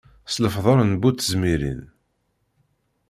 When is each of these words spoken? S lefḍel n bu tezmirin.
S 0.33 0.35
lefḍel 0.43 0.79
n 0.83 0.91
bu 1.01 1.09
tezmirin. 1.13 1.81